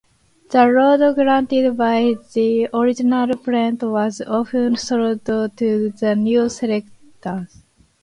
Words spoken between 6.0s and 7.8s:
new settlers.